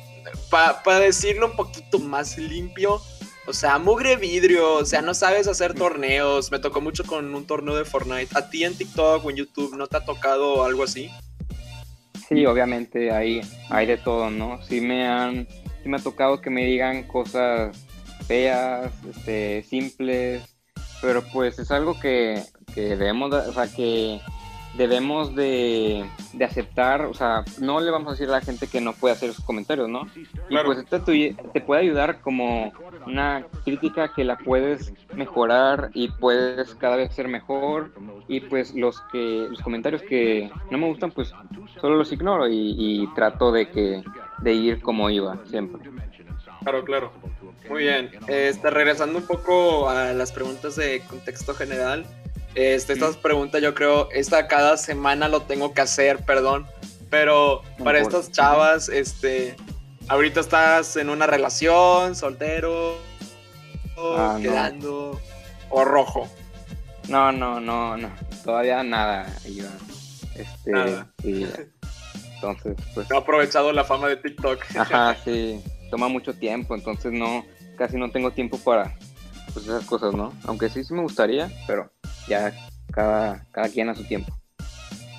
Para 0.51 0.99
decirlo 1.01 1.45
un 1.45 1.57
poquito 1.57 1.99
más 1.99 2.39
limpio, 2.39 3.03
o 3.47 3.53
sea, 3.53 3.79
mugre 3.79 4.17
vidrio, 4.17 4.77
o 4.77 4.85
sea, 4.87 5.03
no 5.03 5.13
sabes 5.13 5.47
hacer 5.47 5.75
torneos. 5.75 6.51
Me 6.51 6.59
tocó 6.59 6.81
mucho 6.81 7.05
con 7.05 7.35
un 7.35 7.47
torneo 7.47 7.77
de 7.77 7.85
Fortnite. 7.85 8.35
¿A 8.35 8.49
ti 8.49 8.65
en 8.65 8.75
TikTok 8.75 9.23
o 9.23 9.29
en 9.31 9.37
YouTube 9.37 9.77
no 9.77 9.87
te 9.87 9.99
ha 9.99 10.05
tocado 10.07 10.65
algo 10.65 10.85
así? 10.85 11.11
Sí, 12.27 12.47
obviamente 12.47 13.11
hay, 13.11 13.43
hay 13.69 13.85
de 13.85 13.99
todo, 13.99 14.31
¿no? 14.31 14.63
Sí 14.63 14.81
me 14.81 15.07
han, 15.07 15.47
sí 15.83 15.89
me 15.91 15.99
ha 15.99 16.03
tocado 16.03 16.41
que 16.41 16.49
me 16.49 16.65
digan 16.65 17.03
cosas 17.03 17.77
feas, 18.27 18.91
este, 19.11 19.63
simples, 19.65 20.54
pero 21.05 21.23
pues 21.23 21.59
es 21.59 21.71
algo 21.71 22.01
que, 22.01 22.43
que 22.75 22.97
debemos, 22.97 23.33
o 23.33 23.53
sea, 23.53 23.67
que 23.67 24.21
debemos 24.77 25.35
de, 25.35 26.05
aceptar, 26.43 27.03
o 27.03 27.15
sea, 27.15 27.45
no 27.61 27.81
le 27.81 27.91
vamos 27.91 28.09
a 28.09 28.11
decir 28.13 28.29
a 28.29 28.33
la 28.33 28.41
gente 28.41 28.67
que 28.67 28.81
no 28.81 28.93
puede 28.95 29.15
hacer 29.15 29.33
sus 29.33 29.45
comentarios, 29.45 29.89
¿no? 29.89 30.07
Y 30.49 30.57
pues 30.65 30.79
esto 30.79 31.03
te, 31.03 31.61
puede 31.61 31.83
ayudar 31.83 32.21
como 32.21 32.73
una 33.07 33.47
crítica 33.65 34.13
que 34.15 34.25
la 34.25 34.39
puedes 34.39 34.93
mejorar 35.15 35.91
y 35.93 36.09
puedes 36.09 36.75
cada 36.75 36.97
vez 36.97 37.15
ser 37.15 37.29
mejor 37.29 37.93
y 38.27 38.41
pues 38.41 38.75
los 38.75 39.01
que 39.13 39.47
los 39.51 39.61
comentarios 39.61 40.03
que 40.03 40.51
no 40.71 40.79
me 40.79 40.87
gustan 40.87 41.11
pues 41.11 41.33
solo 41.81 41.97
los 41.97 42.11
ignoro 42.13 42.49
y, 42.49 43.09
trato 43.15 43.53
de 43.53 43.69
que 43.71 44.03
de 44.39 44.55
ir 44.55 44.81
como 44.81 45.11
iba 45.11 45.39
siempre. 45.47 45.83
Claro, 46.63 46.85
claro. 46.85 47.13
Muy 47.69 47.85
bien. 47.85 48.11
Este, 48.29 48.71
regresando 48.71 49.19
un 49.19 49.27
poco 49.27 49.89
a 49.89 50.13
las 50.13 50.33
preguntas 50.33 50.77
de 50.77 51.01
contexto 51.09 51.55
general. 51.55 52.05
Este, 52.55 52.93
esta 52.93 53.11
pregunta 53.13 53.59
yo 53.59 53.75
creo, 53.75 54.09
esta 54.13 54.47
cada 54.47 54.77
semana 54.77 55.29
lo 55.29 55.43
tengo 55.43 55.75
que 55.75 55.81
hacer, 55.81 56.25
perdón. 56.25 56.67
Pero 57.11 57.63
para 57.83 57.99
estas 58.01 58.31
chavas, 58.33 58.89
este, 58.89 59.57
ahorita 60.09 60.41
estás 60.41 60.97
en 60.97 61.11
una 61.11 61.27
relación, 61.27 62.15
soltero, 62.17 62.97
ah, 63.97 64.39
quedando, 64.41 65.21
o 65.71 65.85
rojo. 65.85 66.29
No, 67.09 67.33
no, 67.33 67.61
no, 67.61 67.97
no. 67.97 68.11
Todavía 68.45 68.83
nada, 68.83 69.27
Iván. 69.45 69.79
Este, 70.35 70.71
nada. 70.71 71.09
entonces, 71.23 72.77
pues. 72.95 73.11
He 73.11 73.17
aprovechado 73.17 73.73
la 73.73 73.85
fama 73.85 74.09
de 74.09 74.17
TikTok. 74.17 74.65
Ajá, 74.77 75.17
sí. 75.25 75.63
Toma 75.91 76.09
mucho 76.09 76.35
tiempo, 76.35 76.75
entonces 76.75 77.13
no, 77.13 77.45
casi 77.77 77.97
no 77.97 78.11
tengo 78.11 78.31
tiempo 78.31 78.59
para 78.59 78.97
pues, 79.53 79.67
esas 79.67 79.85
cosas, 79.85 80.15
¿no? 80.15 80.33
Aunque 80.45 80.69
sí, 80.69 80.85
sí 80.85 80.95
me 80.95 81.03
gustaría, 81.03 81.51
pero 81.67 81.91
ya 82.29 82.53
cada, 82.93 83.47
cada 83.53 83.69
quien 83.69 83.89
a 83.89 83.95
su 83.95 84.05
tiempo. 84.05 84.37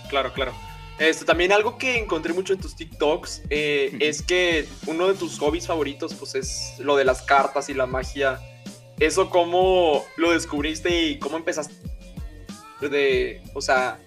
Claro, 0.09 0.31
claro. 0.33 0.53
Este, 0.99 1.25
también 1.25 1.51
algo 1.51 1.77
que 1.77 1.97
encontré 1.97 2.33
mucho 2.33 2.53
en 2.53 2.59
tus 2.59 2.75
TikToks 2.75 3.43
eh, 3.49 3.97
es 3.99 4.21
que 4.21 4.65
uno 4.87 5.07
de 5.07 5.15
tus 5.15 5.37
hobbies 5.39 5.67
favoritos 5.67 6.13
pues 6.13 6.35
es 6.35 6.79
lo 6.79 6.95
de 6.95 7.03
las 7.03 7.21
cartas 7.21 7.69
y 7.69 7.73
la 7.73 7.85
magia. 7.85 8.39
¿Eso 8.99 9.29
cómo 9.29 10.05
lo 10.15 10.31
descubriste 10.31 11.03
y 11.03 11.19
cómo 11.19 11.35
empezaste? 11.35 11.75
De, 12.79 13.41
o 13.53 13.61
sea, 13.61 13.99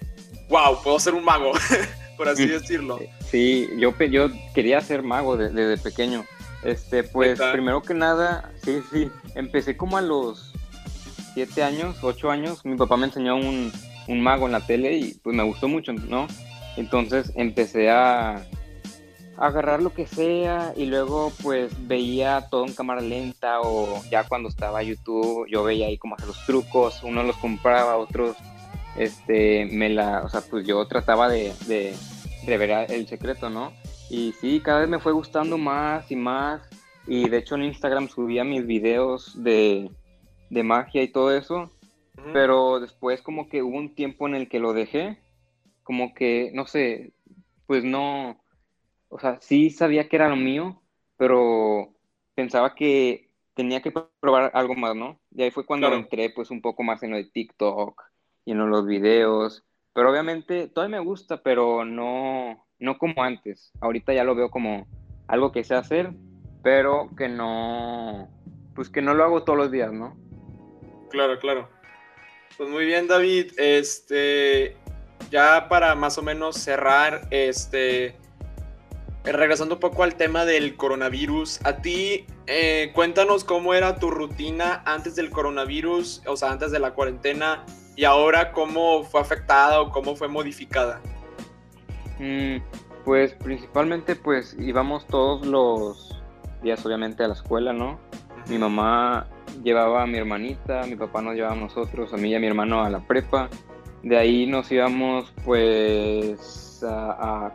wow, 0.49 0.83
puedo 0.83 0.99
ser 0.99 1.15
un 1.15 1.25
mago, 1.25 1.53
por 2.17 2.29
así 2.29 2.47
decirlo. 2.47 2.99
Sí, 3.31 3.69
yo, 3.77 3.95
yo 4.05 4.31
quería 4.55 4.81
ser 4.81 5.03
mago 5.03 5.37
desde 5.37 5.77
pequeño. 5.77 6.25
Este, 6.63 7.05
pues 7.05 7.41
primero 7.53 7.83
que 7.83 7.95
nada, 7.95 8.51
sí, 8.65 8.83
sí, 8.91 9.11
empecé 9.35 9.77
como 9.77 9.97
a 9.97 10.03
los 10.03 10.53
siete 11.35 11.63
años, 11.63 11.97
ocho 12.03 12.31
años, 12.31 12.65
mi 12.65 12.77
papá 12.77 12.97
me 12.97 13.07
enseñó 13.07 13.37
un, 13.37 13.73
mago 14.09 14.47
en 14.47 14.53
la 14.53 14.67
tele 14.67 14.97
y 14.97 15.15
pues 15.23 15.37
me 15.37 15.43
gustó 15.45 15.69
mucho, 15.69 15.93
¿no? 15.93 16.27
Entonces 16.77 17.33
empecé 17.37 17.91
a, 17.91 18.45
agarrar 19.37 19.81
lo 19.81 19.95
que 19.95 20.05
sea 20.05 20.73
y 20.77 20.87
luego 20.87 21.33
pues 21.45 21.71
veía 21.87 22.49
todo 22.51 22.67
en 22.67 22.75
cámara 22.75 23.01
lenta 23.01 23.61
o 23.61 24.03
ya 24.11 24.25
cuando 24.25 24.49
estaba 24.49 24.83
YouTube 24.83 25.47
yo 25.49 25.63
veía 25.63 25.87
ahí 25.87 25.97
como 25.97 26.17
hacer 26.17 26.27
los 26.27 26.45
trucos, 26.45 27.05
uno 27.05 27.23
los 27.23 27.37
compraba, 27.37 27.97
otros 27.99 28.37
este 28.97 29.67
me 29.67 29.91
la, 29.91 30.23
o 30.25 30.29
sea, 30.29 30.41
pues 30.41 30.67
yo 30.67 30.85
trataba 30.89 31.29
de, 31.29 31.53
de, 31.69 31.95
de 32.47 32.59
ver 32.59 32.91
el 32.91 33.07
secreto, 33.07 33.49
¿no? 33.49 33.73
Y 34.11 34.33
sí, 34.33 34.61
cada 34.61 34.81
vez 34.81 34.89
me 34.89 35.01
fue 35.01 35.13
gustando 35.13 35.59
más 35.59 36.11
y 36.11 36.17
más. 36.17 36.69
Y 37.07 37.29
de 37.29 37.39
hecho 37.39 37.55
en 37.55 37.65
Instagram 37.65 38.09
subía 38.09 38.45
mis 38.45 38.67
videos 38.67 39.43
de, 39.43 39.91
de 40.51 40.63
magia 40.63 41.03
y 41.03 41.09
todo 41.09 41.35
eso, 41.35 41.71
pero 42.33 42.81
después 42.81 43.23
como 43.23 43.49
que 43.49 43.63
hubo 43.63 43.77
un 43.77 43.95
tiempo 43.95 44.29
en 44.29 44.35
el 44.35 44.49
que 44.49 44.59
lo 44.59 44.75
dejé, 44.75 45.19
como 45.83 46.13
que, 46.13 46.51
no 46.53 46.67
sé, 46.67 47.13
pues 47.67 47.83
no, 47.85 48.43
o 49.09 49.19
sea, 49.19 49.39
sí 49.41 49.71
sabía 49.71 50.09
que 50.09 50.17
era 50.17 50.29
lo 50.29 50.37
mío, 50.37 50.83
pero 51.17 51.95
pensaba 52.35 52.75
que 52.75 53.31
tenía 53.55 53.81
que 53.81 53.93
probar 54.21 54.51
algo 54.55 54.75
más, 54.75 54.95
¿no? 54.95 55.19
Y 55.35 55.43
ahí 55.43 55.51
fue 55.51 55.67
cuando 55.67 55.93
entré 55.93 56.31
pues 56.31 56.51
un 56.51 56.61
poco 56.61 56.83
más 56.83 57.03
en 57.03 57.13
lo 57.13 57.17
de 57.17 57.25
TikTok 57.25 58.03
y 58.45 58.53
en 58.53 58.71
los 58.71 58.87
videos, 58.87 59.65
pero 59.93 60.11
obviamente 60.11 60.69
todavía 60.69 60.99
me 60.99 61.05
gusta, 61.05 61.43
pero 61.43 61.85
no, 61.85 62.68
no 62.79 62.99
como 62.99 63.23
antes. 63.23 63.73
Ahorita 63.81 64.13
ya 64.13 64.25
lo 64.25 64.35
veo 64.35 64.51
como 64.51 64.87
algo 65.27 65.53
que 65.53 65.65
sé 65.65 65.75
hacer, 65.75 66.13
pero 66.63 67.11
que 67.17 67.29
no, 67.29 68.29
pues 68.75 68.89
que 68.89 69.03
no 69.03 69.15
lo 69.15 69.25
hago 69.25 69.45
todos 69.45 69.59
los 69.59 69.71
días, 69.71 69.93
¿no? 69.93 70.17
Claro, 71.11 71.39
claro. 71.39 71.69
Pues 72.57 72.69
muy 72.69 72.85
bien, 72.87 73.07
David. 73.07 73.53
Este, 73.57 74.77
ya 75.31 75.69
para 75.69 75.95
más 75.95 76.19
o 76.19 76.23
menos 76.23 76.57
cerrar, 76.57 77.29
este, 77.31 78.17
regresando 79.25 79.75
un 79.75 79.81
poco 79.81 80.03
al 80.03 80.17
tema 80.17 80.45
del 80.45 80.77
coronavirus, 80.77 81.65
a 81.65 81.77
ti, 81.77 82.27
eh, 82.47 82.91
cuéntanos 82.95 83.45
cómo 83.45 83.75
era 83.75 83.97
tu 83.97 84.11
rutina 84.11 84.83
antes 84.87 85.17
del 85.17 85.31
coronavirus, 85.31 86.23
o 86.27 86.37
sea, 86.37 86.51
antes 86.51 86.71
de 86.71 86.79
la 86.79 86.95
cuarentena, 86.95 87.65
y 87.95 88.05
ahora 88.05 88.53
cómo 88.53 89.05
fue 89.05 89.21
afectada 89.21 89.81
o 89.81 89.91
cómo 89.91 90.17
fue 90.17 90.29
modificada. 90.29 91.01
Mm, 92.19 92.57
pues 93.05 93.35
principalmente, 93.35 94.17
pues 94.17 94.57
íbamos 94.59 95.07
todos 95.07 95.47
los 95.47 96.21
días, 96.63 96.85
obviamente, 96.85 97.25
a 97.25 97.29
la 97.29 97.35
escuela, 97.35 97.73
¿no? 97.73 97.99
Mi 98.49 98.59
mamá 98.59 99.27
llevaba 99.63 100.03
a 100.03 100.07
mi 100.07 100.19
hermanita, 100.19 100.85
mi 100.87 100.97
papá 100.97 101.23
nos 101.23 101.35
llevaba 101.35 101.55
a 101.55 101.59
nosotros, 101.59 102.13
a 102.13 102.17
mí 102.17 102.31
y 102.31 102.35
a 102.35 102.41
mi 102.41 102.47
hermano 102.47 102.83
a 102.83 102.91
la 102.91 103.01
prepa. 103.01 103.49
De 104.03 104.17
ahí 104.17 104.47
nos 104.47 104.71
íbamos 104.71 105.33
pues 105.45 106.85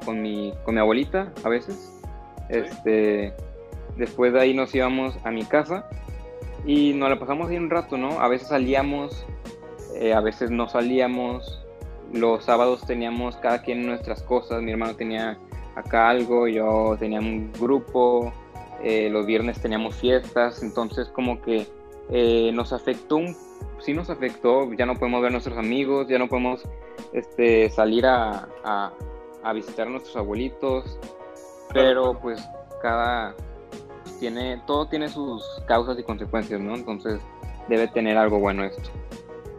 con, 0.05 0.21
mi, 0.21 0.53
con 0.63 0.75
mi 0.75 0.81
abuelita 0.81 1.31
a 1.43 1.49
veces. 1.49 1.91
Este, 2.49 3.33
después 3.97 4.33
de 4.33 4.41
ahí 4.41 4.53
nos 4.53 4.73
íbamos 4.75 5.15
a 5.23 5.31
mi 5.31 5.45
casa 5.45 5.87
y 6.65 6.93
nos 6.93 7.09
la 7.09 7.19
pasamos 7.19 7.49
ahí 7.49 7.57
un 7.57 7.69
rato, 7.69 7.97
¿no? 7.97 8.19
A 8.19 8.27
veces 8.27 8.49
salíamos, 8.49 9.25
eh, 9.95 10.13
a 10.13 10.21
veces 10.21 10.51
no 10.51 10.67
salíamos. 10.69 11.62
Los 12.13 12.45
sábados 12.45 12.85
teníamos 12.85 13.35
cada 13.37 13.61
quien 13.61 13.85
nuestras 13.85 14.21
cosas. 14.21 14.61
Mi 14.61 14.71
hermano 14.71 14.95
tenía 14.95 15.37
acá 15.75 16.09
algo, 16.09 16.47
yo 16.47 16.95
tenía 16.99 17.19
un 17.19 17.51
grupo. 17.51 18.31
Eh, 18.83 19.09
los 19.09 19.25
viernes 19.25 19.61
teníamos 19.61 19.95
fiestas, 19.95 20.61
entonces 20.61 21.07
como 21.07 21.41
que 21.41 21.67
eh, 22.09 22.51
nos 22.53 22.73
afectó, 22.73 23.15
un, 23.15 23.35
sí 23.79 23.93
nos 23.93 24.09
afectó, 24.09 24.73
ya 24.73 24.85
no 24.85 24.95
podemos 24.95 25.21
ver 25.21 25.29
a 25.29 25.31
nuestros 25.31 25.57
amigos, 25.57 26.07
ya 26.09 26.19
no 26.19 26.27
podemos 26.27 26.61
este, 27.13 27.69
salir 27.69 28.05
a, 28.05 28.49
a, 28.65 29.53
visitar 29.53 29.87
a 29.87 29.89
nuestros 29.89 30.17
abuelitos, 30.17 30.99
pero 31.73 32.19
pues 32.19 32.43
cada 32.81 33.33
tiene, 34.19 34.61
todo 34.67 34.87
tiene 34.87 35.07
sus 35.07 35.43
causas 35.65 35.97
y 35.97 36.03
consecuencias, 36.03 36.59
¿no? 36.59 36.75
Entonces 36.75 37.21
debe 37.69 37.87
tener 37.87 38.17
algo 38.17 38.39
bueno 38.39 38.65
esto. 38.65 38.89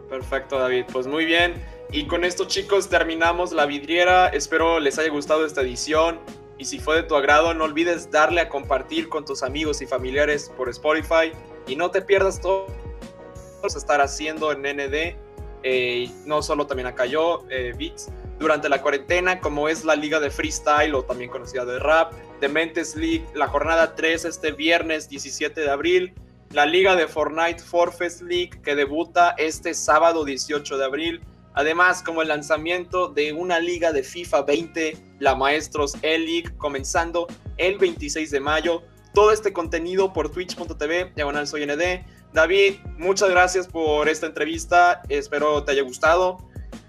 Perfecto, 0.07 0.59
David. 0.59 0.85
Pues 0.93 1.07
muy 1.07 1.25
bien. 1.25 1.55
Y 1.91 2.07
con 2.07 2.23
esto, 2.23 2.45
chicos, 2.45 2.89
terminamos 2.89 3.51
la 3.51 3.65
vidriera. 3.65 4.27
Espero 4.27 4.79
les 4.79 4.97
haya 4.99 5.09
gustado 5.09 5.45
esta 5.45 5.61
edición. 5.61 6.19
Y 6.57 6.65
si 6.65 6.79
fue 6.79 6.95
de 6.97 7.03
tu 7.03 7.15
agrado, 7.15 7.53
no 7.53 7.65
olvides 7.65 8.09
darle 8.11 8.41
a 8.41 8.49
compartir 8.49 9.09
con 9.09 9.25
tus 9.25 9.43
amigos 9.43 9.81
y 9.81 9.85
familiares 9.85 10.51
por 10.55 10.69
Spotify 10.69 11.31
y 11.67 11.75
no 11.75 11.91
te 11.91 12.01
pierdas 12.01 12.39
todo 12.41 12.67
lo 12.67 12.73
que 12.73 13.55
vamos 13.57 13.75
a 13.75 13.77
estar 13.77 14.01
haciendo 14.01 14.51
en 14.51 14.61
ND. 14.61 15.15
eh, 15.63 16.11
no 16.25 16.43
solo 16.43 16.67
también 16.67 16.87
acá 16.87 17.07
yo, 17.07 17.43
eh, 17.49 17.73
Beats, 17.75 18.11
durante 18.39 18.69
la 18.69 18.81
cuarentena, 18.81 19.39
como 19.39 19.67
es 19.67 19.83
la 19.83 19.95
liga 19.95 20.19
de 20.19 20.29
freestyle 20.29 20.93
o 20.93 21.03
también 21.03 21.31
conocida 21.31 21.65
de 21.65 21.79
rap, 21.79 22.13
Dementes 22.39 22.95
League, 22.95 23.25
la 23.33 23.47
jornada 23.47 23.95
3 23.95 24.25
este 24.25 24.51
viernes 24.51 25.09
17 25.09 25.59
de 25.59 25.69
abril, 25.69 26.13
la 26.51 26.65
liga 26.65 26.95
de 26.95 27.07
Fortnite 27.07 27.63
Forfest 27.63 28.21
League 28.21 28.51
que 28.63 28.75
debuta 28.75 29.33
este 29.37 29.73
sábado 29.73 30.23
18 30.23 30.77
de 30.77 30.85
abril, 30.85 31.21
además 31.55 32.03
como 32.03 32.21
el 32.21 32.27
lanzamiento 32.27 33.07
de 33.07 33.33
una 33.33 33.59
liga 33.59 33.91
de 33.91 34.03
FIFA 34.03 34.43
20, 34.43 34.97
la 35.19 35.35
Maestros 35.35 35.95
E-League, 36.01 36.55
comenzando 36.57 37.27
el 37.57 37.77
26 37.77 38.29
de 38.31 38.39
mayo. 38.39 38.83
Todo 39.13 39.31
este 39.31 39.53
contenido 39.53 40.13
por 40.13 40.29
twitch.tv, 40.29 41.13
diagonal 41.15 41.47
soy 41.47 41.65
ND. 41.65 42.05
David, 42.33 42.75
muchas 42.97 43.29
gracias 43.29 43.67
por 43.67 44.09
esta 44.09 44.27
entrevista, 44.27 45.01
espero 45.07 45.63
te 45.63 45.71
haya 45.71 45.83
gustado 45.83 46.37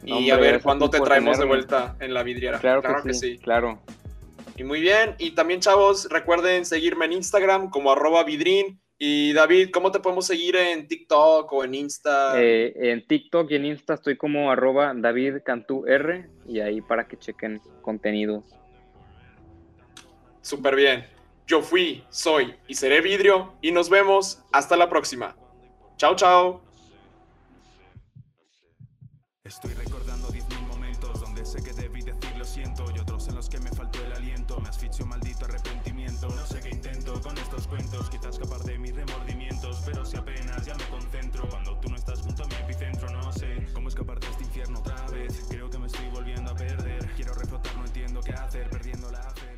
y 0.04 0.30
a 0.30 0.36
ver 0.36 0.60
cuándo 0.60 0.90
te 0.90 1.00
traemos 1.00 1.38
de 1.38 1.44
vuelta 1.44 1.96
en 2.00 2.14
la 2.14 2.22
vidriera. 2.22 2.58
Claro, 2.58 2.82
que, 3.02 3.14
sí, 3.14 3.38
claro. 3.38 3.80
Y 4.56 4.64
muy 4.64 4.80
bien, 4.80 5.14
y 5.18 5.32
también 5.32 5.60
chavos, 5.60 6.08
recuerden 6.10 6.64
seguirme 6.64 7.04
en 7.04 7.12
Instagram 7.12 7.70
como 7.70 7.92
arroba 7.92 8.24
vidrin. 8.24 8.80
Y 8.98 9.34
David, 9.34 9.70
¿cómo 9.72 9.92
te 9.92 10.00
podemos 10.00 10.26
seguir 10.26 10.56
en 10.56 10.88
TikTok 10.88 11.52
o 11.52 11.64
en 11.64 11.74
Insta? 11.74 12.40
Eh, 12.40 12.72
en 12.92 13.06
TikTok 13.06 13.50
y 13.50 13.56
en 13.56 13.66
Insta 13.66 13.94
estoy 13.94 14.16
como 14.16 14.50
arroba 14.50 14.92
David 14.96 15.36
R 15.86 16.30
y 16.46 16.60
ahí 16.60 16.80
para 16.80 17.06
que 17.06 17.18
chequen 17.18 17.60
contenido. 17.82 18.42
Súper 20.40 20.76
bien. 20.76 21.06
Yo 21.46 21.60
fui, 21.60 22.04
soy 22.08 22.54
y 22.66 22.74
seré 22.74 23.00
vidrio 23.00 23.52
y 23.60 23.70
nos 23.70 23.90
vemos 23.90 24.42
hasta 24.50 24.76
la 24.76 24.88
próxima. 24.88 25.36
Chao, 25.96 26.16
chao. 26.16 26.62
Estoy 29.44 29.75
cuentos, 37.76 38.08
quizás 38.08 38.38
escapar 38.38 38.62
de 38.62 38.78
mis 38.78 38.94
remordimientos, 38.94 39.82
pero 39.84 40.04
si 40.04 40.16
apenas 40.16 40.64
ya 40.64 40.74
me 40.74 40.84
concentro 40.84 41.46
cuando 41.48 41.78
tú 41.78 41.88
no 41.90 41.96
estás 41.96 42.20
junto 42.20 42.44
a 42.44 42.46
mi 42.46 42.54
epicentro, 42.54 43.10
no 43.10 43.32
sé 43.32 43.66
cómo 43.74 43.88
escapar 43.88 44.18
de 44.18 44.28
este 44.28 44.44
infierno 44.44 44.78
otra 44.78 45.06
vez. 45.10 45.46
Creo 45.50 45.68
que 45.68 45.78
me 45.78 45.86
estoy 45.86 46.08
volviendo 46.08 46.50
a 46.50 46.54
perder, 46.54 47.06
quiero 47.16 47.34
reflotar, 47.34 47.76
no 47.76 47.84
entiendo 47.84 48.20
qué 48.20 48.32
hacer, 48.32 48.70
perdiendo 48.70 49.10
la 49.10 49.22
fe. 49.30 49.55